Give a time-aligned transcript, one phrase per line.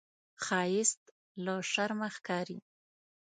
[0.43, 1.01] ښایست
[1.45, 2.57] له شرمه ښکاري